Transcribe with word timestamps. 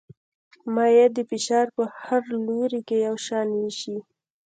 مایع 0.73 1.07
د 1.17 1.19
فشار 1.29 1.67
په 1.75 1.83
هر 2.03 2.23
لوري 2.45 2.81
کې 2.87 2.97
یو 3.07 3.15
شان 3.25 3.47
وېشي. 3.57 3.97